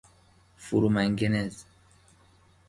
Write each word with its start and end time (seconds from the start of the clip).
فرومنگنز 0.57 1.65